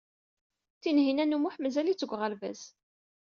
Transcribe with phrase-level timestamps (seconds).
[0.81, 2.61] Tinhinan u Muḥ mazal-itt deg uɣerbaz.